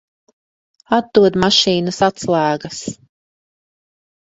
Atdod 0.97 1.37
mašīnas 1.43 2.01
atslēgas. 2.09 2.83